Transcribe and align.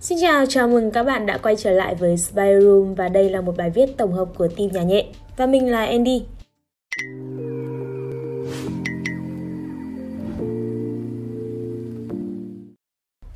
Xin 0.00 0.18
chào, 0.20 0.46
chào 0.46 0.68
mừng 0.68 0.90
các 0.90 1.02
bạn 1.02 1.26
đã 1.26 1.38
quay 1.38 1.56
trở 1.56 1.70
lại 1.70 1.94
với 1.94 2.16
Spy 2.16 2.42
Room 2.60 2.94
và 2.94 3.08
đây 3.08 3.30
là 3.30 3.40
một 3.40 3.56
bài 3.56 3.70
viết 3.70 3.86
tổng 3.96 4.12
hợp 4.12 4.28
của 4.38 4.48
team 4.48 4.68
nhà 4.72 4.82
nhẹ. 4.82 5.06
Và 5.36 5.46
mình 5.46 5.70
là 5.70 5.84
Andy. 5.86 6.22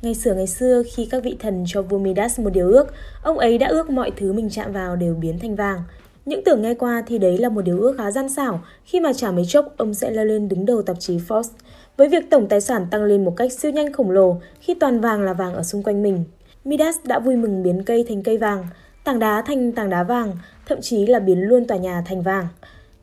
Ngày 0.01 0.15
xưa 0.15 0.33
ngày 0.33 0.47
xưa 0.47 0.83
khi 0.93 1.07
các 1.11 1.23
vị 1.23 1.35
thần 1.39 1.63
cho 1.67 1.81
vua 1.81 1.97
Midas 1.97 2.39
một 2.39 2.49
điều 2.53 2.67
ước, 2.67 2.93
ông 3.23 3.37
ấy 3.37 3.57
đã 3.57 3.67
ước 3.67 3.89
mọi 3.89 4.11
thứ 4.17 4.33
mình 4.33 4.49
chạm 4.49 4.71
vào 4.71 4.95
đều 4.95 5.15
biến 5.15 5.39
thành 5.39 5.55
vàng. 5.55 5.83
Những 6.25 6.43
tưởng 6.43 6.61
nghe 6.61 6.73
qua 6.73 7.03
thì 7.07 7.17
đấy 7.17 7.37
là 7.37 7.49
một 7.49 7.61
điều 7.61 7.81
ước 7.81 7.95
khá 7.97 8.11
gian 8.11 8.29
xảo 8.29 8.61
khi 8.85 8.99
mà 8.99 9.13
chả 9.13 9.31
mấy 9.31 9.45
chốc 9.47 9.73
ông 9.77 9.93
sẽ 9.93 10.11
leo 10.11 10.25
lên 10.25 10.49
đứng 10.49 10.65
đầu 10.65 10.81
tạp 10.81 10.99
chí 10.99 11.17
Forbes 11.17 11.49
với 11.97 12.09
việc 12.09 12.29
tổng 12.29 12.47
tài 12.47 12.61
sản 12.61 12.87
tăng 12.91 13.03
lên 13.03 13.25
một 13.25 13.33
cách 13.37 13.53
siêu 13.53 13.71
nhanh 13.71 13.93
khổng 13.93 14.11
lồ 14.11 14.37
khi 14.59 14.73
toàn 14.73 15.01
vàng 15.01 15.21
là 15.21 15.33
vàng 15.33 15.53
ở 15.53 15.63
xung 15.63 15.83
quanh 15.83 16.03
mình. 16.03 16.23
Midas 16.65 16.97
đã 17.03 17.19
vui 17.19 17.35
mừng 17.35 17.63
biến 17.63 17.83
cây 17.83 18.05
thành 18.09 18.23
cây 18.23 18.37
vàng, 18.37 18.67
tảng 19.03 19.19
đá 19.19 19.41
thành 19.41 19.71
tảng 19.71 19.89
đá 19.89 20.03
vàng, 20.03 20.31
thậm 20.65 20.81
chí 20.81 21.05
là 21.05 21.19
biến 21.19 21.41
luôn 21.41 21.65
tòa 21.65 21.77
nhà 21.77 22.03
thành 22.05 22.21
vàng. 22.21 22.47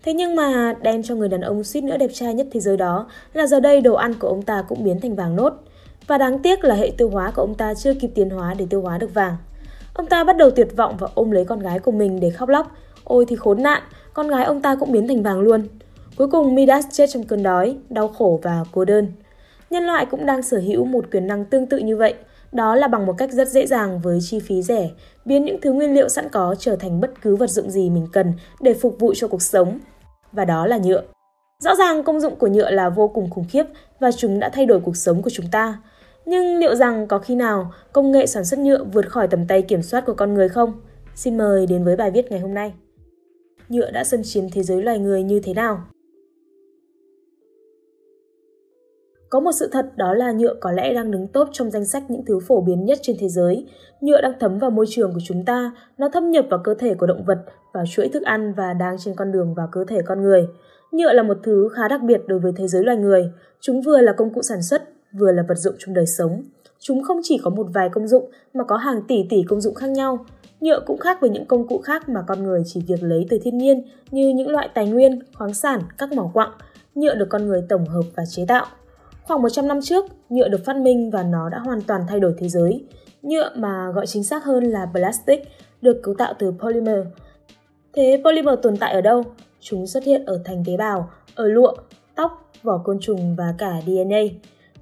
Thế 0.02 0.12
nhưng 0.12 0.36
mà 0.36 0.74
đem 0.82 1.02
cho 1.02 1.14
người 1.14 1.28
đàn 1.28 1.40
ông 1.40 1.64
suýt 1.64 1.80
nữa 1.80 1.96
đẹp 1.96 2.10
trai 2.12 2.34
nhất 2.34 2.46
thế 2.52 2.60
giới 2.60 2.76
đó 2.76 3.10
là 3.32 3.46
giờ 3.46 3.60
đây 3.60 3.80
đồ 3.80 3.94
ăn 3.94 4.14
của 4.14 4.28
ông 4.28 4.42
ta 4.42 4.64
cũng 4.68 4.84
biến 4.84 5.00
thành 5.00 5.14
vàng 5.14 5.36
nốt. 5.36 5.52
Và 6.06 6.18
đáng 6.18 6.38
tiếc 6.38 6.64
là 6.64 6.74
hệ 6.74 6.92
tiêu 6.98 7.10
hóa 7.10 7.30
của 7.30 7.42
ông 7.42 7.54
ta 7.54 7.74
chưa 7.74 7.94
kịp 7.94 8.10
tiến 8.14 8.30
hóa 8.30 8.54
để 8.58 8.66
tiêu 8.70 8.82
hóa 8.82 8.98
được 8.98 9.14
vàng. 9.14 9.36
Ông 9.94 10.06
ta 10.06 10.24
bắt 10.24 10.36
đầu 10.36 10.50
tuyệt 10.50 10.76
vọng 10.76 10.96
và 10.98 11.08
ôm 11.14 11.30
lấy 11.30 11.44
con 11.44 11.60
gái 11.60 11.78
của 11.78 11.92
mình 11.92 12.20
để 12.20 12.30
khóc 12.30 12.48
lóc. 12.48 12.76
Ôi 13.04 13.24
thì 13.28 13.36
khốn 13.36 13.62
nạn, 13.62 13.82
con 14.12 14.28
gái 14.28 14.44
ông 14.44 14.62
ta 14.62 14.74
cũng 14.74 14.92
biến 14.92 15.08
thành 15.08 15.22
vàng 15.22 15.40
luôn. 15.40 15.62
Cuối 16.16 16.28
cùng 16.28 16.54
Midas 16.54 16.86
chết 16.92 17.06
trong 17.06 17.24
cơn 17.24 17.42
đói, 17.42 17.76
đau 17.90 18.08
khổ 18.08 18.40
và 18.42 18.64
cô 18.72 18.84
đơn. 18.84 19.12
Nhân 19.70 19.84
loại 19.84 20.06
cũng 20.06 20.26
đang 20.26 20.42
sở 20.42 20.58
hữu 20.58 20.84
một 20.84 21.04
quyền 21.12 21.26
năng 21.26 21.44
tương 21.44 21.66
tự 21.66 21.78
như 21.78 21.96
vậy. 21.96 22.14
Đó 22.52 22.74
là 22.74 22.88
bằng 22.88 23.06
một 23.06 23.14
cách 23.18 23.32
rất 23.32 23.48
dễ 23.48 23.66
dàng 23.66 24.00
với 24.00 24.18
chi 24.22 24.38
phí 24.38 24.62
rẻ, 24.62 24.90
biến 25.24 25.44
những 25.44 25.60
thứ 25.60 25.72
nguyên 25.72 25.94
liệu 25.94 26.08
sẵn 26.08 26.28
có 26.28 26.54
trở 26.58 26.76
thành 26.76 27.00
bất 27.00 27.22
cứ 27.22 27.36
vật 27.36 27.50
dụng 27.50 27.70
gì 27.70 27.90
mình 27.90 28.06
cần 28.12 28.32
để 28.60 28.74
phục 28.74 28.96
vụ 28.98 29.14
cho 29.14 29.28
cuộc 29.28 29.42
sống. 29.42 29.78
Và 30.32 30.44
đó 30.44 30.66
là 30.66 30.78
nhựa. 30.78 31.02
Rõ 31.64 31.74
ràng 31.74 32.02
công 32.04 32.20
dụng 32.20 32.36
của 32.36 32.48
nhựa 32.48 32.70
là 32.70 32.88
vô 32.88 33.08
cùng 33.08 33.30
khủng 33.30 33.44
khiếp 33.50 33.64
và 34.00 34.12
chúng 34.12 34.38
đã 34.38 34.48
thay 34.48 34.66
đổi 34.66 34.80
cuộc 34.80 34.96
sống 34.96 35.22
của 35.22 35.30
chúng 35.30 35.46
ta. 35.52 35.78
Nhưng 36.26 36.58
liệu 36.58 36.74
rằng 36.74 37.06
có 37.06 37.18
khi 37.18 37.34
nào 37.34 37.72
công 37.92 38.12
nghệ 38.12 38.26
sản 38.26 38.44
xuất 38.44 38.60
nhựa 38.60 38.84
vượt 38.84 39.10
khỏi 39.10 39.28
tầm 39.28 39.46
tay 39.46 39.62
kiểm 39.62 39.82
soát 39.82 40.06
của 40.06 40.14
con 40.14 40.34
người 40.34 40.48
không? 40.48 40.72
Xin 41.14 41.38
mời 41.38 41.66
đến 41.66 41.84
với 41.84 41.96
bài 41.96 42.10
viết 42.10 42.30
ngày 42.30 42.40
hôm 42.40 42.54
nay. 42.54 42.72
Nhựa 43.68 43.90
đã 43.90 44.04
xâm 44.04 44.22
chiếm 44.22 44.50
thế 44.50 44.62
giới 44.62 44.82
loài 44.82 44.98
người 44.98 45.22
như 45.22 45.40
thế 45.40 45.54
nào? 45.54 45.80
Có 49.30 49.40
một 49.40 49.52
sự 49.52 49.68
thật 49.72 49.86
đó 49.96 50.14
là 50.14 50.32
nhựa 50.32 50.54
có 50.60 50.72
lẽ 50.72 50.94
đang 50.94 51.10
đứng 51.10 51.26
top 51.26 51.48
trong 51.52 51.70
danh 51.70 51.84
sách 51.84 52.10
những 52.10 52.24
thứ 52.24 52.38
phổ 52.40 52.60
biến 52.60 52.84
nhất 52.84 52.98
trên 53.02 53.16
thế 53.20 53.28
giới. 53.28 53.66
Nhựa 54.00 54.20
đang 54.20 54.32
thấm 54.40 54.58
vào 54.58 54.70
môi 54.70 54.86
trường 54.88 55.12
của 55.12 55.20
chúng 55.24 55.44
ta, 55.44 55.72
nó 55.98 56.08
thâm 56.08 56.30
nhập 56.30 56.44
vào 56.50 56.60
cơ 56.64 56.74
thể 56.74 56.94
của 56.94 57.06
động 57.06 57.24
vật, 57.24 57.38
vào 57.72 57.84
chuỗi 57.86 58.08
thức 58.08 58.22
ăn 58.22 58.54
và 58.54 58.72
đang 58.72 58.96
trên 58.98 59.14
con 59.14 59.32
đường 59.32 59.54
vào 59.54 59.68
cơ 59.72 59.84
thể 59.84 59.98
con 60.06 60.22
người. 60.22 60.48
Nhựa 60.92 61.12
là 61.12 61.22
một 61.22 61.36
thứ 61.42 61.68
khá 61.72 61.88
đặc 61.88 62.00
biệt 62.02 62.20
đối 62.26 62.38
với 62.38 62.52
thế 62.56 62.68
giới 62.68 62.84
loài 62.84 62.96
người. 62.96 63.30
Chúng 63.60 63.82
vừa 63.82 64.00
là 64.00 64.12
công 64.12 64.34
cụ 64.34 64.42
sản 64.42 64.62
xuất, 64.62 64.82
vừa 65.12 65.32
là 65.32 65.44
vật 65.48 65.58
dụng 65.58 65.74
trong 65.78 65.94
đời 65.94 66.06
sống. 66.06 66.42
Chúng 66.78 67.02
không 67.02 67.20
chỉ 67.22 67.40
có 67.44 67.50
một 67.50 67.66
vài 67.74 67.88
công 67.88 68.08
dụng 68.08 68.30
mà 68.54 68.64
có 68.64 68.76
hàng 68.76 69.02
tỷ 69.08 69.26
tỷ 69.30 69.42
công 69.42 69.60
dụng 69.60 69.74
khác 69.74 69.90
nhau. 69.90 70.26
Nhựa 70.60 70.80
cũng 70.86 70.98
khác 70.98 71.18
với 71.20 71.30
những 71.30 71.46
công 71.46 71.68
cụ 71.68 71.78
khác 71.78 72.08
mà 72.08 72.24
con 72.26 72.42
người 72.42 72.62
chỉ 72.66 72.82
việc 72.86 73.02
lấy 73.02 73.26
từ 73.30 73.38
thiên 73.42 73.58
nhiên 73.58 73.82
như 74.10 74.28
những 74.28 74.50
loại 74.50 74.68
tài 74.74 74.88
nguyên, 74.88 75.18
khoáng 75.34 75.54
sản, 75.54 75.80
các 75.98 76.12
mỏ 76.12 76.30
quặng. 76.34 76.52
Nhựa 76.94 77.14
được 77.14 77.26
con 77.28 77.46
người 77.46 77.62
tổng 77.68 77.86
hợp 77.86 78.02
và 78.16 78.24
chế 78.30 78.44
tạo. 78.48 78.66
Khoảng 79.28 79.42
100 79.42 79.68
năm 79.68 79.80
trước, 79.82 80.04
nhựa 80.28 80.48
được 80.48 80.64
phát 80.64 80.76
minh 80.76 81.10
và 81.10 81.22
nó 81.22 81.48
đã 81.48 81.58
hoàn 81.58 81.80
toàn 81.80 82.00
thay 82.08 82.20
đổi 82.20 82.34
thế 82.38 82.48
giới. 82.48 82.84
Nhựa 83.22 83.50
mà 83.56 83.90
gọi 83.94 84.06
chính 84.06 84.24
xác 84.24 84.44
hơn 84.44 84.64
là 84.64 84.86
plastic 84.92 85.42
được 85.82 86.00
cấu 86.02 86.14
tạo 86.14 86.34
từ 86.38 86.52
polymer. 86.58 87.06
Thế 87.92 88.22
polymer 88.24 88.58
tồn 88.62 88.76
tại 88.76 88.92
ở 88.92 89.00
đâu? 89.00 89.22
Chúng 89.60 89.86
xuất 89.86 90.04
hiện 90.04 90.24
ở 90.24 90.40
thành 90.44 90.62
tế 90.66 90.76
bào, 90.76 91.10
ở 91.34 91.48
lụa, 91.48 91.74
tóc, 92.14 92.50
vỏ 92.62 92.78
côn 92.78 92.98
trùng 93.00 93.36
và 93.36 93.54
cả 93.58 93.72
DNA. 93.86 94.20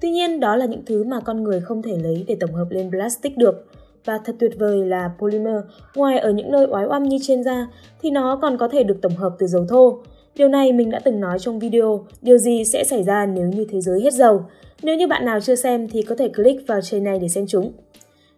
Tuy 0.01 0.09
nhiên, 0.11 0.39
đó 0.39 0.55
là 0.55 0.65
những 0.65 0.85
thứ 0.85 1.03
mà 1.03 1.19
con 1.19 1.43
người 1.43 1.61
không 1.61 1.81
thể 1.81 1.97
lấy 1.97 2.25
để 2.27 2.37
tổng 2.39 2.53
hợp 2.53 2.67
lên 2.69 2.89
plastic 2.89 3.37
được. 3.37 3.65
Và 4.05 4.19
thật 4.25 4.35
tuyệt 4.39 4.51
vời 4.59 4.85
là 4.85 5.11
polymer, 5.19 5.61
ngoài 5.95 6.19
ở 6.19 6.31
những 6.31 6.51
nơi 6.51 6.67
oái 6.71 6.85
oăm 6.85 7.03
như 7.03 7.17
trên 7.21 7.43
da, 7.43 7.67
thì 8.01 8.09
nó 8.09 8.39
còn 8.41 8.57
có 8.57 8.67
thể 8.67 8.83
được 8.83 8.97
tổng 9.01 9.15
hợp 9.15 9.35
từ 9.39 9.47
dầu 9.47 9.65
thô. 9.69 10.01
Điều 10.37 10.47
này 10.47 10.73
mình 10.73 10.89
đã 10.89 10.99
từng 10.99 11.19
nói 11.19 11.39
trong 11.39 11.59
video, 11.59 12.05
điều 12.21 12.37
gì 12.37 12.65
sẽ 12.65 12.83
xảy 12.83 13.03
ra 13.03 13.25
nếu 13.25 13.47
như 13.47 13.65
thế 13.71 13.81
giới 13.81 14.01
hết 14.01 14.13
dầu. 14.13 14.45
Nếu 14.81 14.95
như 14.95 15.07
bạn 15.07 15.25
nào 15.25 15.39
chưa 15.39 15.55
xem 15.55 15.87
thì 15.87 16.01
có 16.01 16.15
thể 16.15 16.29
click 16.29 16.67
vào 16.67 16.81
trên 16.81 17.03
này 17.03 17.19
để 17.19 17.27
xem 17.27 17.47
chúng. 17.47 17.71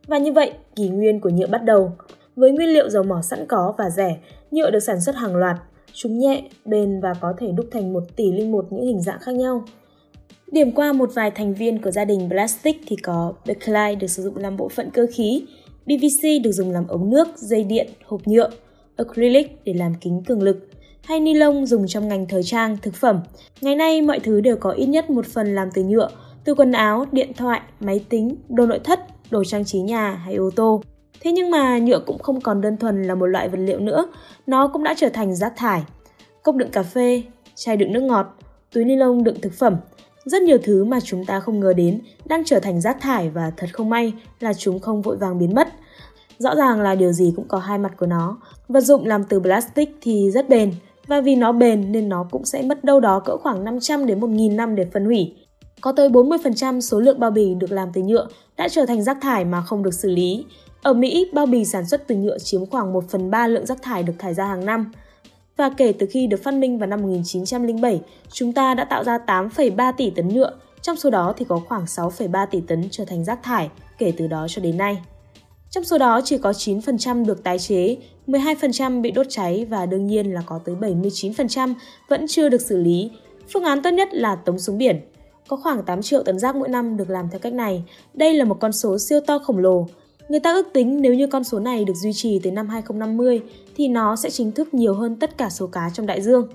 Và 0.07 0.17
như 0.17 0.31
vậy, 0.31 0.51
kỷ 0.75 0.89
nguyên 0.89 1.19
của 1.19 1.29
nhựa 1.29 1.47
bắt 1.47 1.63
đầu. 1.63 1.91
Với 2.35 2.51
nguyên 2.51 2.69
liệu 2.69 2.89
dầu 2.89 3.03
mỏ 3.03 3.21
sẵn 3.21 3.45
có 3.45 3.73
và 3.77 3.89
rẻ, 3.89 4.17
nhựa 4.51 4.71
được 4.71 4.79
sản 4.79 5.01
xuất 5.01 5.15
hàng 5.15 5.35
loạt. 5.35 5.55
Chúng 5.93 6.19
nhẹ, 6.19 6.43
bền 6.65 6.99
và 6.99 7.13
có 7.21 7.33
thể 7.37 7.47
đúc 7.51 7.65
thành 7.71 7.93
một 7.93 8.03
tỷ 8.15 8.31
linh 8.31 8.51
một 8.51 8.65
những 8.69 8.85
hình 8.85 9.01
dạng 9.01 9.19
khác 9.19 9.35
nhau. 9.35 9.63
Điểm 10.51 10.71
qua 10.71 10.93
một 10.93 11.09
vài 11.13 11.31
thành 11.31 11.53
viên 11.53 11.81
của 11.81 11.91
gia 11.91 12.05
đình 12.05 12.29
plastic 12.29 12.81
thì 12.87 12.95
có 12.95 13.33
Bakelite 13.47 13.95
được 13.95 14.07
sử 14.07 14.23
dụng 14.23 14.37
làm 14.37 14.57
bộ 14.57 14.69
phận 14.69 14.89
cơ 14.93 15.05
khí, 15.13 15.45
PVC 15.83 16.43
được 16.43 16.51
dùng 16.51 16.71
làm 16.71 16.87
ống 16.87 17.09
nước, 17.09 17.27
dây 17.35 17.63
điện, 17.63 17.87
hộp 18.05 18.27
nhựa, 18.27 18.49
acrylic 18.95 19.65
để 19.65 19.73
làm 19.73 19.93
kính 20.01 20.23
cường 20.27 20.41
lực, 20.41 20.68
hay 21.03 21.19
ni 21.19 21.33
lông 21.33 21.65
dùng 21.65 21.87
trong 21.87 22.07
ngành 22.07 22.27
thời 22.27 22.43
trang, 22.43 22.77
thực 22.81 22.93
phẩm. 22.93 23.19
Ngày 23.61 23.75
nay 23.75 24.01
mọi 24.01 24.19
thứ 24.19 24.41
đều 24.41 24.57
có 24.57 24.71
ít 24.71 24.85
nhất 24.85 25.09
một 25.09 25.25
phần 25.25 25.55
làm 25.55 25.69
từ 25.73 25.83
nhựa, 25.83 26.09
từ 26.43 26.55
quần 26.55 26.71
áo, 26.71 27.05
điện 27.11 27.33
thoại, 27.33 27.61
máy 27.79 28.05
tính, 28.09 28.35
đồ 28.49 28.65
nội 28.65 28.79
thất, 28.79 28.99
đồ 29.31 29.43
trang 29.43 29.65
trí 29.65 29.79
nhà 29.79 30.11
hay 30.11 30.35
ô 30.35 30.49
tô. 30.55 30.81
Thế 31.21 31.31
nhưng 31.31 31.51
mà 31.51 31.77
nhựa 31.77 31.99
cũng 31.99 32.19
không 32.19 32.41
còn 32.41 32.61
đơn 32.61 32.77
thuần 32.77 33.03
là 33.03 33.15
một 33.15 33.25
loại 33.25 33.49
vật 33.49 33.59
liệu 33.59 33.79
nữa, 33.79 34.05
nó 34.47 34.67
cũng 34.67 34.83
đã 34.83 34.93
trở 34.97 35.09
thành 35.09 35.35
rác 35.35 35.53
thải. 35.55 35.83
Cốc 36.43 36.55
đựng 36.55 36.71
cà 36.71 36.83
phê, 36.83 37.23
chai 37.55 37.77
đựng 37.77 37.93
nước 37.93 38.03
ngọt, 38.03 38.25
túi 38.73 38.85
ni 38.85 38.95
lông 38.95 39.23
đựng 39.23 39.41
thực 39.41 39.53
phẩm, 39.53 39.75
rất 40.25 40.41
nhiều 40.41 40.57
thứ 40.63 40.83
mà 40.83 40.99
chúng 40.99 41.25
ta 41.25 41.39
không 41.39 41.59
ngờ 41.59 41.73
đến 41.73 42.01
đang 42.25 42.43
trở 42.45 42.59
thành 42.59 42.81
rác 42.81 43.01
thải 43.01 43.29
và 43.29 43.51
thật 43.57 43.67
không 43.73 43.89
may 43.89 44.13
là 44.39 44.53
chúng 44.53 44.79
không 44.79 45.01
vội 45.01 45.17
vàng 45.17 45.39
biến 45.39 45.55
mất. 45.55 45.67
Rõ 46.37 46.55
ràng 46.55 46.81
là 46.81 46.95
điều 46.95 47.11
gì 47.11 47.33
cũng 47.35 47.47
có 47.47 47.57
hai 47.57 47.77
mặt 47.77 47.91
của 47.97 48.05
nó. 48.05 48.37
Vật 48.67 48.81
dụng 48.81 49.05
làm 49.05 49.23
từ 49.23 49.39
plastic 49.39 49.97
thì 50.01 50.31
rất 50.31 50.49
bền, 50.49 50.71
và 51.09 51.21
vì 51.21 51.35
nó 51.35 51.51
bền 51.51 51.91
nên 51.91 52.09
nó 52.09 52.27
cũng 52.31 52.45
sẽ 52.45 52.61
mất 52.61 52.83
đâu 52.83 52.99
đó 52.99 53.19
cỡ 53.19 53.37
khoảng 53.37 53.63
500 53.63 54.05
đến 54.05 54.19
1.000 54.19 54.55
năm 54.55 54.75
để 54.75 54.85
phân 54.93 55.05
hủy. 55.05 55.35
Có 55.81 55.91
tới 55.91 56.09
40% 56.09 56.79
số 56.79 56.99
lượng 56.99 57.19
bao 57.19 57.31
bì 57.31 57.53
được 57.53 57.71
làm 57.71 57.89
từ 57.93 58.01
nhựa 58.01 58.27
đã 58.57 58.69
trở 58.69 58.85
thành 58.85 59.03
rác 59.03 59.17
thải 59.21 59.45
mà 59.45 59.61
không 59.61 59.83
được 59.83 59.93
xử 59.93 60.09
lý. 60.09 60.45
Ở 60.81 60.93
Mỹ, 60.93 61.29
bao 61.33 61.45
bì 61.45 61.65
sản 61.65 61.87
xuất 61.87 62.07
từ 62.07 62.15
nhựa 62.15 62.37
chiếm 62.39 62.65
khoảng 62.65 62.93
1 62.93 63.03
phần 63.09 63.31
3 63.31 63.47
lượng 63.47 63.65
rác 63.65 63.81
thải 63.81 64.03
được 64.03 64.13
thải 64.19 64.33
ra 64.33 64.45
hàng 64.45 64.65
năm. 64.65 64.91
Và 65.57 65.69
kể 65.69 65.93
từ 65.99 66.07
khi 66.11 66.27
được 66.27 66.43
phát 66.43 66.53
minh 66.53 66.79
vào 66.79 66.87
năm 66.87 67.01
1907, 67.01 68.01
chúng 68.31 68.53
ta 68.53 68.73
đã 68.73 68.85
tạo 68.85 69.03
ra 69.03 69.17
8,3 69.27 69.93
tỷ 69.97 70.09
tấn 70.09 70.27
nhựa, 70.27 70.51
trong 70.81 70.95
số 70.95 71.09
đó 71.09 71.33
thì 71.37 71.45
có 71.49 71.61
khoảng 71.67 71.85
6,3 71.85 72.45
tỷ 72.51 72.61
tấn 72.61 72.87
trở 72.91 73.05
thành 73.05 73.25
rác 73.25 73.43
thải 73.43 73.69
kể 73.97 74.13
từ 74.17 74.27
đó 74.27 74.47
cho 74.49 74.61
đến 74.61 74.77
nay. 74.77 75.01
Trong 75.69 75.83
số 75.83 75.97
đó 75.97 76.21
chỉ 76.23 76.37
có 76.37 76.51
9% 76.51 77.25
được 77.25 77.43
tái 77.43 77.59
chế, 77.59 77.97
12% 78.27 79.01
bị 79.01 79.11
đốt 79.11 79.25
cháy 79.29 79.67
và 79.69 79.85
đương 79.85 80.07
nhiên 80.07 80.33
là 80.33 80.41
có 80.45 80.59
tới 80.65 80.75
79% 80.75 81.73
vẫn 82.07 82.27
chưa 82.27 82.49
được 82.49 82.61
xử 82.61 82.77
lý. 82.77 83.11
Phương 83.53 83.63
án 83.63 83.81
tốt 83.81 83.89
nhất 83.89 84.09
là 84.11 84.35
tống 84.35 84.59
xuống 84.59 84.77
biển. 84.77 85.01
Có 85.47 85.57
khoảng 85.57 85.83
8 85.83 86.01
triệu 86.01 86.23
tấn 86.23 86.39
rác 86.39 86.55
mỗi 86.55 86.69
năm 86.69 86.97
được 86.97 87.09
làm 87.09 87.29
theo 87.31 87.39
cách 87.39 87.53
này. 87.53 87.83
Đây 88.13 88.33
là 88.33 88.45
một 88.45 88.57
con 88.59 88.71
số 88.71 88.97
siêu 88.99 89.19
to 89.27 89.39
khổng 89.39 89.57
lồ. 89.57 89.87
Người 90.29 90.39
ta 90.39 90.53
ước 90.53 90.67
tính 90.73 91.01
nếu 91.01 91.13
như 91.13 91.27
con 91.27 91.43
số 91.43 91.59
này 91.59 91.85
được 91.85 91.93
duy 91.95 92.13
trì 92.13 92.39
tới 92.39 92.51
năm 92.51 92.69
2050 92.69 93.41
thì 93.75 93.87
nó 93.87 94.15
sẽ 94.15 94.29
chính 94.29 94.51
thức 94.51 94.73
nhiều 94.73 94.93
hơn 94.93 95.15
tất 95.15 95.37
cả 95.37 95.49
số 95.49 95.67
cá 95.67 95.89
trong 95.93 96.05
đại 96.05 96.21
dương. 96.21 96.47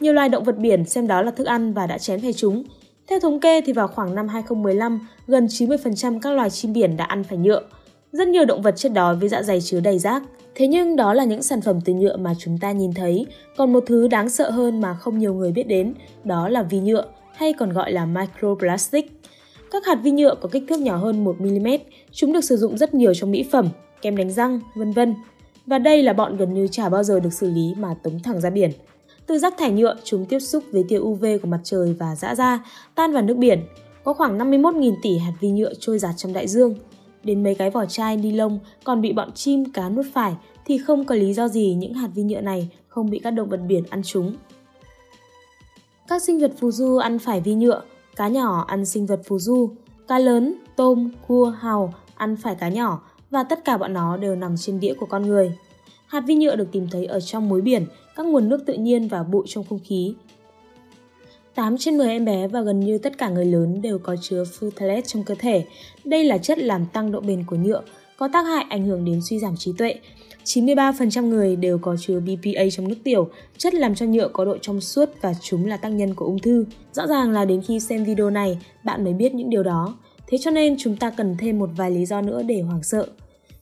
Nhiều 0.00 0.12
loài 0.12 0.28
động 0.28 0.44
vật 0.44 0.58
biển 0.58 0.84
xem 0.84 1.06
đó 1.06 1.22
là 1.22 1.30
thức 1.30 1.46
ăn 1.46 1.72
và 1.72 1.86
đã 1.86 1.98
chén 1.98 2.20
phải 2.20 2.32
chúng. 2.32 2.64
Theo 3.08 3.20
thống 3.20 3.40
kê 3.40 3.60
thì 3.60 3.72
vào 3.72 3.88
khoảng 3.88 4.14
năm 4.14 4.28
2015, 4.28 5.08
gần 5.26 5.46
90% 5.46 6.20
các 6.20 6.30
loài 6.30 6.50
chim 6.50 6.72
biển 6.72 6.96
đã 6.96 7.04
ăn 7.04 7.24
phải 7.24 7.38
nhựa. 7.38 7.62
Rất 8.12 8.28
nhiều 8.28 8.44
động 8.44 8.62
vật 8.62 8.74
chết 8.76 8.92
đói 8.92 9.16
với 9.16 9.28
dạ 9.28 9.42
dày 9.42 9.60
chứa 9.60 9.80
đầy 9.80 9.98
rác. 9.98 10.22
Thế 10.54 10.66
nhưng 10.66 10.96
đó 10.96 11.14
là 11.14 11.24
những 11.24 11.42
sản 11.42 11.60
phẩm 11.60 11.80
từ 11.84 11.92
nhựa 11.92 12.16
mà 12.16 12.34
chúng 12.38 12.58
ta 12.58 12.72
nhìn 12.72 12.92
thấy. 12.92 13.26
Còn 13.56 13.72
một 13.72 13.84
thứ 13.86 14.08
đáng 14.08 14.30
sợ 14.30 14.50
hơn 14.50 14.80
mà 14.80 14.94
không 14.94 15.18
nhiều 15.18 15.34
người 15.34 15.52
biết 15.52 15.62
đến, 15.62 15.94
đó 16.24 16.48
là 16.48 16.62
vi 16.62 16.80
nhựa, 16.80 17.04
hay 17.34 17.52
còn 17.52 17.72
gọi 17.72 17.92
là 17.92 18.06
microplastic. 18.06 19.12
Các 19.70 19.86
hạt 19.86 19.98
vi 20.02 20.10
nhựa 20.10 20.34
có 20.34 20.48
kích 20.48 20.62
thước 20.68 20.80
nhỏ 20.80 20.96
hơn 20.96 21.24
1mm, 21.24 21.78
chúng 22.12 22.32
được 22.32 22.44
sử 22.44 22.56
dụng 22.56 22.78
rất 22.78 22.94
nhiều 22.94 23.14
trong 23.14 23.30
mỹ 23.30 23.44
phẩm, 23.52 23.68
kem 24.02 24.16
đánh 24.16 24.30
răng, 24.30 24.60
vân 24.74 24.92
vân. 24.92 25.14
Và 25.66 25.78
đây 25.78 26.02
là 26.02 26.12
bọn 26.12 26.36
gần 26.36 26.54
như 26.54 26.68
chả 26.70 26.88
bao 26.88 27.02
giờ 27.02 27.20
được 27.20 27.32
xử 27.32 27.50
lý 27.50 27.74
mà 27.78 27.94
tống 28.02 28.20
thẳng 28.22 28.40
ra 28.40 28.50
biển. 28.50 28.70
Từ 29.26 29.38
rác 29.38 29.54
thải 29.58 29.70
nhựa, 29.70 29.96
chúng 30.04 30.26
tiếp 30.26 30.38
xúc 30.38 30.64
với 30.72 30.84
tia 30.88 30.98
UV 30.98 31.24
của 31.42 31.48
mặt 31.48 31.60
trời 31.64 31.94
và 31.98 32.14
dã 32.16 32.34
ra, 32.34 32.64
tan 32.94 33.12
vào 33.12 33.22
nước 33.22 33.36
biển. 33.36 33.62
Có 34.04 34.12
khoảng 34.12 34.38
51.000 34.38 34.94
tỷ 35.02 35.18
hạt 35.18 35.32
vi 35.40 35.50
nhựa 35.50 35.72
trôi 35.80 35.98
giạt 35.98 36.14
trong 36.16 36.32
đại 36.32 36.48
dương 36.48 36.74
đến 37.24 37.42
mấy 37.42 37.54
cái 37.54 37.70
vỏ 37.70 37.86
chai 37.86 38.16
ni 38.16 38.32
lông 38.32 38.58
còn 38.84 39.00
bị 39.00 39.12
bọn 39.12 39.32
chim 39.32 39.64
cá 39.72 39.88
nuốt 39.88 40.06
phải 40.12 40.34
thì 40.64 40.78
không 40.78 41.04
có 41.04 41.14
lý 41.14 41.32
do 41.32 41.48
gì 41.48 41.74
những 41.74 41.94
hạt 41.94 42.08
vi 42.14 42.22
nhựa 42.22 42.40
này 42.40 42.68
không 42.88 43.10
bị 43.10 43.18
các 43.18 43.30
động 43.30 43.48
vật 43.48 43.60
biển 43.68 43.84
ăn 43.90 44.02
chúng. 44.04 44.34
Các 46.08 46.22
sinh 46.22 46.40
vật 46.40 46.52
phù 46.58 46.70
du 46.70 46.96
ăn 46.96 47.18
phải 47.18 47.40
vi 47.40 47.54
nhựa, 47.54 47.82
cá 48.16 48.28
nhỏ 48.28 48.64
ăn 48.68 48.86
sinh 48.86 49.06
vật 49.06 49.20
phù 49.24 49.38
du, 49.38 49.70
cá 50.08 50.18
lớn, 50.18 50.54
tôm, 50.76 51.10
cua, 51.28 51.50
hào 51.50 51.94
ăn 52.14 52.36
phải 52.36 52.54
cá 52.54 52.68
nhỏ, 52.68 53.02
và 53.30 53.42
tất 53.42 53.64
cả 53.64 53.78
bọn 53.78 53.92
nó 53.92 54.16
đều 54.16 54.36
nằm 54.36 54.56
trên 54.56 54.80
đĩa 54.80 54.94
của 54.94 55.06
con 55.06 55.22
người. 55.22 55.52
Hạt 56.06 56.20
vi 56.26 56.34
nhựa 56.34 56.56
được 56.56 56.68
tìm 56.72 56.88
thấy 56.90 57.06
ở 57.06 57.20
trong 57.20 57.48
muối 57.48 57.60
biển, 57.60 57.86
các 58.16 58.26
nguồn 58.26 58.48
nước 58.48 58.66
tự 58.66 58.74
nhiên 58.74 59.08
và 59.08 59.22
bụi 59.22 59.44
trong 59.46 59.64
không 59.64 59.78
khí. 59.84 60.14
8 61.54 61.78
trên 61.78 61.98
10 61.98 62.08
em 62.08 62.24
bé 62.24 62.48
và 62.48 62.60
gần 62.60 62.80
như 62.80 62.98
tất 62.98 63.18
cả 63.18 63.28
người 63.28 63.44
lớn 63.44 63.82
đều 63.82 63.98
có 63.98 64.16
chứa 64.20 64.44
phthalate 64.44 65.00
trong 65.00 65.24
cơ 65.24 65.34
thể. 65.38 65.64
Đây 66.04 66.24
là 66.24 66.38
chất 66.38 66.58
làm 66.58 66.86
tăng 66.86 67.12
độ 67.12 67.20
bền 67.20 67.44
của 67.46 67.56
nhựa, 67.56 67.82
có 68.16 68.28
tác 68.32 68.42
hại 68.42 68.64
ảnh 68.68 68.84
hưởng 68.86 69.04
đến 69.04 69.20
suy 69.22 69.38
giảm 69.38 69.56
trí 69.56 69.72
tuệ. 69.78 69.94
93% 70.44 71.28
người 71.28 71.56
đều 71.56 71.78
có 71.78 71.96
chứa 72.00 72.20
BPA 72.20 72.62
trong 72.72 72.88
nước 72.88 72.94
tiểu, 73.04 73.28
chất 73.58 73.74
làm 73.74 73.94
cho 73.94 74.06
nhựa 74.06 74.28
có 74.28 74.44
độ 74.44 74.58
trong 74.58 74.80
suốt 74.80 75.08
và 75.20 75.34
chúng 75.42 75.66
là 75.66 75.76
tác 75.76 75.88
nhân 75.88 76.14
của 76.14 76.24
ung 76.24 76.38
thư. 76.38 76.64
Rõ 76.92 77.06
ràng 77.06 77.30
là 77.30 77.44
đến 77.44 77.62
khi 77.68 77.80
xem 77.80 78.04
video 78.04 78.30
này, 78.30 78.58
bạn 78.84 79.04
mới 79.04 79.12
biết 79.12 79.34
những 79.34 79.50
điều 79.50 79.62
đó. 79.62 79.96
Thế 80.26 80.38
cho 80.38 80.50
nên 80.50 80.76
chúng 80.78 80.96
ta 80.96 81.10
cần 81.10 81.36
thêm 81.38 81.58
một 81.58 81.70
vài 81.76 81.90
lý 81.90 82.06
do 82.06 82.20
nữa 82.20 82.42
để 82.42 82.60
hoảng 82.60 82.82
sợ. 82.82 83.06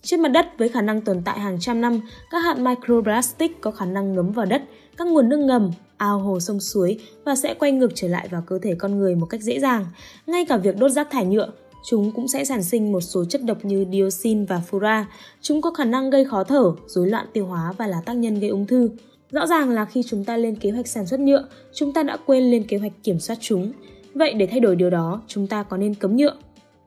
Trên 0.02 0.20
mặt 0.20 0.28
đất 0.28 0.46
với 0.58 0.68
khả 0.68 0.82
năng 0.82 1.00
tồn 1.00 1.22
tại 1.24 1.40
hàng 1.40 1.60
trăm 1.60 1.80
năm, 1.80 2.00
các 2.30 2.38
hạt 2.38 2.58
microplastic 2.58 3.60
có 3.60 3.70
khả 3.70 3.84
năng 3.86 4.14
ngấm 4.14 4.32
vào 4.32 4.46
đất, 4.46 4.62
các 4.96 5.06
nguồn 5.06 5.28
nước 5.28 5.36
ngầm, 5.36 5.70
ao 5.96 6.18
hồ 6.18 6.40
sông 6.40 6.60
suối 6.60 6.98
và 7.24 7.34
sẽ 7.34 7.54
quay 7.54 7.72
ngược 7.72 7.90
trở 7.94 8.08
lại 8.08 8.28
vào 8.30 8.42
cơ 8.46 8.58
thể 8.58 8.74
con 8.74 8.98
người 8.98 9.14
một 9.14 9.26
cách 9.26 9.40
dễ 9.40 9.60
dàng. 9.60 9.86
Ngay 10.26 10.44
cả 10.44 10.56
việc 10.56 10.76
đốt 10.78 10.90
rác 10.90 11.10
thải 11.10 11.24
nhựa, 11.24 11.52
chúng 11.84 12.12
cũng 12.12 12.28
sẽ 12.28 12.44
sản 12.44 12.62
sinh 12.62 12.92
một 12.92 13.00
số 13.00 13.24
chất 13.24 13.42
độc 13.44 13.64
như 13.64 13.86
dioxin 13.92 14.44
và 14.44 14.62
fura. 14.70 15.04
Chúng 15.42 15.62
có 15.62 15.70
khả 15.70 15.84
năng 15.84 16.10
gây 16.10 16.24
khó 16.24 16.44
thở, 16.44 16.72
rối 16.86 17.08
loạn 17.08 17.26
tiêu 17.32 17.46
hóa 17.46 17.72
và 17.78 17.86
là 17.86 18.00
tác 18.06 18.16
nhân 18.16 18.40
gây 18.40 18.50
ung 18.50 18.66
thư. 18.66 18.90
Rõ 19.30 19.46
ràng 19.46 19.70
là 19.70 19.84
khi 19.84 20.02
chúng 20.06 20.24
ta 20.24 20.36
lên 20.36 20.56
kế 20.56 20.70
hoạch 20.70 20.88
sản 20.88 21.06
xuất 21.06 21.20
nhựa, 21.20 21.44
chúng 21.74 21.92
ta 21.92 22.02
đã 22.02 22.16
quên 22.26 22.50
lên 22.50 22.64
kế 22.66 22.78
hoạch 22.78 22.92
kiểm 23.02 23.20
soát 23.20 23.38
chúng. 23.40 23.72
Vậy 24.14 24.32
để 24.32 24.46
thay 24.46 24.60
đổi 24.60 24.76
điều 24.76 24.90
đó, 24.90 25.22
chúng 25.26 25.46
ta 25.46 25.62
có 25.62 25.76
nên 25.76 25.94
cấm 25.94 26.16
nhựa? 26.16 26.34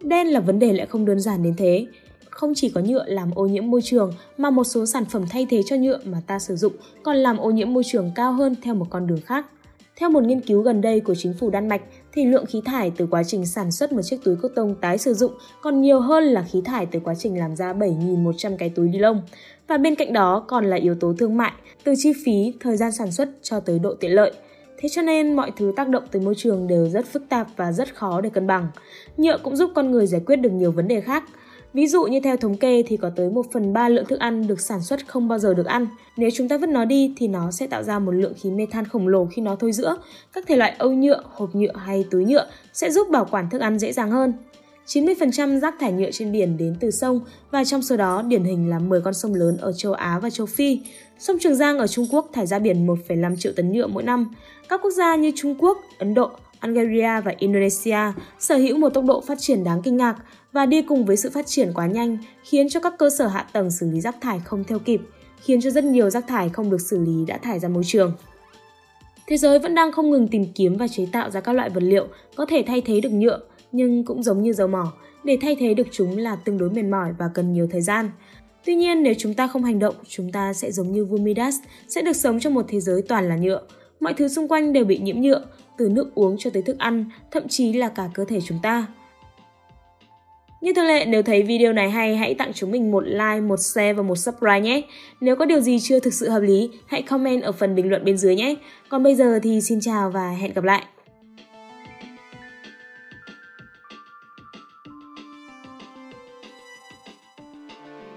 Đen 0.02 0.28
là 0.28 0.40
vấn 0.40 0.60
đề 0.60 0.74
lại 0.74 0.88
không 0.88 1.06
đơn 1.06 1.20
giản 1.20 1.44
đến 1.44 1.54
thế. 1.58 1.86
Không 2.34 2.54
chỉ 2.56 2.70
có 2.70 2.82
nhựa 2.82 3.06
làm 3.08 3.32
ô 3.36 3.46
nhiễm 3.46 3.70
môi 3.70 3.82
trường 3.82 4.14
mà 4.38 4.50
một 4.50 4.64
số 4.64 4.86
sản 4.86 5.06
phẩm 5.06 5.26
thay 5.30 5.48
thế 5.50 5.62
cho 5.66 5.76
nhựa 5.76 6.00
mà 6.06 6.22
ta 6.28 6.40
sử 6.40 6.56
dụng 6.56 6.74
còn 7.04 7.16
làm 7.16 7.38
ô 7.38 7.52
nhiễm 7.52 7.74
môi 7.74 7.84
trường 7.84 8.12
cao 8.16 8.34
hơn 8.34 8.56
theo 8.62 8.74
một 8.74 8.86
con 8.90 9.08
đường 9.08 9.22
khác. 9.26 9.46
Theo 9.96 10.10
một 10.10 10.24
nghiên 10.24 10.42
cứu 10.42 10.62
gần 10.62 10.82
đây 10.82 11.00
của 11.00 11.16
chính 11.16 11.34
phủ 11.34 11.50
Đan 11.50 11.70
Mạch, 11.70 11.82
thì 12.14 12.26
lượng 12.26 12.46
khí 12.46 12.62
thải 12.66 12.92
từ 12.98 13.08
quá 13.12 13.24
trình 13.24 13.46
sản 13.46 13.72
xuất 13.72 13.92
một 13.92 14.02
chiếc 14.04 14.18
túi 14.24 14.36
cotton 14.36 14.76
tái 14.82 14.98
sử 14.98 15.14
dụng 15.14 15.32
còn 15.62 15.82
nhiều 15.82 16.00
hơn 16.00 16.24
là 16.24 16.46
khí 16.52 16.62
thải 16.66 16.86
từ 16.86 17.00
quá 17.00 17.16
trình 17.16 17.40
làm 17.40 17.56
ra 17.56 17.74
7.100 17.74 18.58
cái 18.58 18.70
túi 18.70 18.88
ni 18.88 19.00
lông. 19.00 19.22
Và 19.68 19.78
bên 19.78 19.96
cạnh 19.96 20.14
đó 20.14 20.46
còn 20.48 20.66
là 20.66 20.78
yếu 20.78 20.96
tố 20.96 21.14
thương 21.18 21.38
mại, 21.38 21.52
từ 21.84 21.94
chi 21.98 22.14
phí, 22.26 22.54
thời 22.60 22.78
gian 22.78 22.92
sản 22.92 23.12
xuất 23.12 23.30
cho 23.42 23.60
tới 23.60 23.80
độ 23.80 23.94
tiện 23.94 24.12
lợi. 24.12 24.34
Thế 24.78 24.90
cho 24.90 25.02
nên 25.02 25.36
mọi 25.36 25.52
thứ 25.58 25.74
tác 25.76 25.90
động 25.90 26.04
tới 26.12 26.22
môi 26.22 26.36
trường 26.38 26.68
đều 26.68 26.90
rất 26.90 27.06
phức 27.06 27.30
tạp 27.30 27.48
và 27.56 27.72
rất 27.72 27.96
khó 27.96 28.22
để 28.22 28.30
cân 28.30 28.48
bằng. 28.48 28.68
Nhựa 29.18 29.38
cũng 29.38 29.56
giúp 29.56 29.72
con 29.76 29.92
người 29.92 30.08
giải 30.08 30.22
quyết 30.26 30.36
được 30.36 30.52
nhiều 30.52 30.72
vấn 30.72 30.88
đề 30.88 31.02
khác. 31.02 31.24
Ví 31.74 31.88
dụ 31.88 32.04
như 32.04 32.20
theo 32.20 32.38
thống 32.38 32.58
kê 32.58 32.84
thì 32.88 32.98
có 32.98 33.10
tới 33.16 33.30
1 33.30 33.46
phần 33.52 33.74
3 33.74 33.90
lượng 33.90 34.06
thức 34.06 34.20
ăn 34.20 34.48
được 34.48 34.62
sản 34.62 34.82
xuất 34.82 35.08
không 35.08 35.28
bao 35.28 35.40
giờ 35.40 35.54
được 35.54 35.66
ăn. 35.66 35.88
Nếu 36.18 36.30
chúng 36.34 36.48
ta 36.48 36.58
vứt 36.58 36.70
nó 36.70 36.86
đi 36.86 37.14
thì 37.18 37.28
nó 37.28 37.52
sẽ 37.52 37.68
tạo 37.68 37.84
ra 37.84 38.00
một 38.00 38.12
lượng 38.12 38.34
khí 38.42 38.52
mê 38.52 38.66
than 38.72 38.86
khổng 38.86 39.08
lồ 39.08 39.26
khi 39.26 39.42
nó 39.42 39.56
thôi 39.56 39.72
giữa. 39.72 39.98
Các 40.34 40.48
thể 40.48 40.56
loại 40.56 40.76
âu 40.78 40.94
nhựa, 40.94 41.22
hộp 41.32 41.56
nhựa 41.56 41.72
hay 41.76 42.06
túi 42.12 42.26
nhựa 42.26 42.48
sẽ 42.74 42.92
giúp 42.92 43.10
bảo 43.10 43.28
quản 43.32 43.50
thức 43.50 43.62
ăn 43.62 43.80
dễ 43.80 43.92
dàng 43.92 44.12
hơn. 44.12 44.34
90% 44.88 45.60
rác 45.60 45.76
thải 45.80 45.92
nhựa 45.92 46.12
trên 46.12 46.32
biển 46.32 46.58
đến 46.58 46.76
từ 46.80 46.92
sông 46.92 47.22
và 47.52 47.64
trong 47.64 47.82
số 47.82 47.98
đó 47.98 48.22
điển 48.22 48.44
hình 48.44 48.70
là 48.70 48.80
10 48.80 49.02
con 49.02 49.14
sông 49.14 49.34
lớn 49.34 49.58
ở 49.58 49.74
châu 49.74 49.94
Á 49.94 50.20
và 50.20 50.30
châu 50.30 50.46
Phi. 50.46 50.80
Sông 51.20 51.38
Trường 51.40 51.56
Giang 51.56 51.78
ở 51.78 51.88
Trung 51.88 52.08
Quốc 52.12 52.30
thải 52.34 52.48
ra 52.48 52.60
biển 52.60 52.88
1,5 52.88 53.36
triệu 53.36 53.54
tấn 53.56 53.72
nhựa 53.72 53.88
mỗi 53.88 54.04
năm. 54.04 54.34
Các 54.70 54.82
quốc 54.84 54.92
gia 54.92 55.16
như 55.16 55.32
Trung 55.36 55.56
Quốc, 55.60 55.78
Ấn 55.98 56.14
Độ, 56.14 56.32
Algeria 56.64 57.22
và 57.26 57.34
Indonesia 57.38 57.98
sở 58.40 58.56
hữu 58.56 58.78
một 58.78 58.90
tốc 58.90 59.06
độ 59.06 59.22
phát 59.22 59.40
triển 59.40 59.64
đáng 59.64 59.82
kinh 59.82 59.98
ngạc 59.98 60.16
và 60.52 60.66
đi 60.66 60.82
cùng 60.82 61.06
với 61.06 61.18
sự 61.18 61.30
phát 61.30 61.48
triển 61.48 61.72
quá 61.74 61.88
nhanh 61.88 62.18
khiến 62.44 62.70
cho 62.70 62.80
các 62.80 62.94
cơ 63.00 63.10
sở 63.10 63.28
hạ 63.28 63.46
tầng 63.54 63.72
xử 63.72 63.92
lý 63.92 64.02
rác 64.02 64.16
thải 64.22 64.40
không 64.46 64.64
theo 64.64 64.80
kịp, 64.80 65.02
khiến 65.42 65.62
cho 65.62 65.70
rất 65.70 65.84
nhiều 65.84 66.10
rác 66.10 66.28
thải 66.28 66.50
không 66.50 66.70
được 66.70 66.82
xử 66.82 67.00
lý 67.00 67.26
đã 67.28 67.38
thải 67.38 67.60
ra 67.60 67.70
môi 67.70 67.84
trường. 67.86 68.14
Thế 69.28 69.38
giới 69.38 69.60
vẫn 69.60 69.76
đang 69.76 69.92
không 69.92 70.12
ngừng 70.12 70.28
tìm 70.28 70.46
kiếm 70.56 70.78
và 70.78 70.88
chế 70.88 71.08
tạo 71.12 71.32
ra 71.32 71.42
các 71.42 71.54
loại 71.54 71.70
vật 71.70 71.84
liệu 71.84 72.08
có 72.36 72.46
thể 72.46 72.64
thay 72.68 72.82
thế 72.82 73.02
được 73.02 73.12
nhựa, 73.12 73.40
nhưng 73.72 74.06
cũng 74.06 74.24
giống 74.24 74.44
như 74.44 74.54
dầu 74.54 74.68
mỏ, 74.68 74.94
để 75.24 75.38
thay 75.42 75.56
thế 75.60 75.74
được 75.74 75.88
chúng 75.92 76.18
là 76.18 76.36
tương 76.36 76.58
đối 76.58 76.70
mệt 76.70 76.84
mỏi 76.84 77.14
và 77.18 77.30
cần 77.34 77.54
nhiều 77.54 77.68
thời 77.72 77.82
gian. 77.82 78.10
Tuy 78.66 78.76
nhiên, 78.76 79.04
nếu 79.04 79.14
chúng 79.18 79.34
ta 79.34 79.48
không 79.48 79.64
hành 79.64 79.80
động, 79.80 79.96
chúng 80.08 80.32
ta 80.32 80.54
sẽ 80.54 80.72
giống 80.72 80.92
như 80.92 81.06
Vumidas 81.06 81.56
sẽ 81.88 82.02
được 82.02 82.16
sống 82.16 82.40
trong 82.40 82.54
một 82.54 82.66
thế 82.68 82.80
giới 82.80 83.02
toàn 83.02 83.30
là 83.30 83.36
nhựa. 83.38 83.62
Mọi 84.04 84.14
thứ 84.14 84.28
xung 84.28 84.48
quanh 84.48 84.74
đều 84.74 84.86
bị 84.86 84.98
nhiễm 84.98 85.22
nhựa, 85.22 85.42
từ 85.78 85.90
nước 85.90 86.16
uống 86.16 86.36
cho 86.40 86.50
tới 86.50 86.62
thức 86.62 86.80
ăn, 86.80 87.06
thậm 87.32 87.48
chí 87.48 87.74
là 87.74 87.90
cả 87.90 88.10
cơ 88.14 88.26
thể 88.26 88.40
chúng 88.42 88.60
ta. 88.64 88.88
Như 90.62 90.74
thường 90.74 90.86
lệ, 90.86 91.06
nếu 91.06 91.24
thấy 91.24 91.44
video 91.44 91.74
này 91.74 91.90
hay, 91.90 92.16
hãy 92.16 92.34
tặng 92.34 92.52
chúng 92.54 92.72
mình 92.72 92.92
một 92.92 93.04
like, 93.08 93.40
một 93.40 93.60
share 93.60 93.94
và 93.94 94.04
một 94.04 94.16
subscribe 94.16 94.62
nhé. 94.62 94.82
Nếu 95.22 95.36
có 95.36 95.46
điều 95.46 95.60
gì 95.60 95.80
chưa 95.80 96.00
thực 96.00 96.14
sự 96.14 96.30
hợp 96.30 96.40
lý, 96.40 96.70
hãy 96.88 97.02
comment 97.02 97.44
ở 97.44 97.52
phần 97.52 97.76
bình 97.76 97.90
luận 97.90 98.06
bên 98.06 98.18
dưới 98.18 98.36
nhé. 98.36 98.56
Còn 98.90 99.04
bây 99.04 99.16
giờ 99.16 99.40
thì 99.44 99.62
xin 99.62 99.80
chào 99.82 100.10
và 100.10 100.30
hẹn 100.30 100.54
gặp 100.54 100.64
lại. 100.64 100.84